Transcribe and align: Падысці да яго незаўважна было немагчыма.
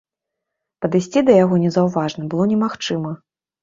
Падысці 0.85 1.25
да 1.29 1.37
яго 1.43 1.61
незаўважна 1.67 2.21
было 2.35 2.53
немагчыма. 2.57 3.19